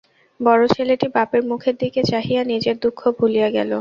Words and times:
বড়ো 0.39 0.65
ছেলেটি 0.75 1.07
বাপের 1.15 1.43
মুখের 1.49 1.75
দিকে 1.81 2.01
চাহিয়া 2.11 2.41
নিজের 2.51 2.75
দুঃখ 2.83 2.99
ভুলিয়া 3.17 3.49
গেল। 3.55 3.69